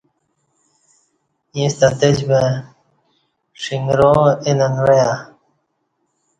ییݩستہ 1.55 1.87
اتجبں 1.93 2.47
ݜݣرا 3.61 4.13
اے 4.45 4.51
ننوعݩہ 4.57 5.11